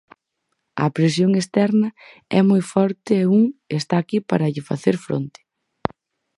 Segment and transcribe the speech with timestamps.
[0.83, 1.89] A presión externa
[2.37, 3.43] é moi forte e un
[3.79, 5.39] está aquí para lle facer fronte.